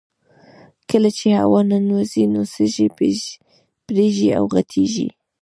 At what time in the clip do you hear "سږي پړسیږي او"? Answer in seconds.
2.53-4.43